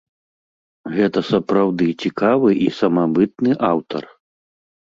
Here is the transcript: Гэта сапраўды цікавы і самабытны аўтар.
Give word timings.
Гэта 0.95 1.19
сапраўды 1.31 1.87
цікавы 2.05 2.49
і 2.69 2.73
самабытны 2.81 3.51
аўтар. 3.71 4.03